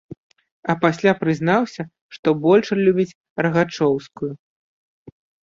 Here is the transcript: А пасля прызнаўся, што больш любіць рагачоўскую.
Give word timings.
А 0.73 0.75
пасля 0.85 1.11
прызнаўся, 1.19 1.83
што 2.15 2.27
больш 2.47 2.67
любіць 2.83 3.17
рагачоўскую. 3.49 4.31